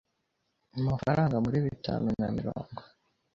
[0.73, 2.81] Mpa amafaranga muri bitanu na mirongo.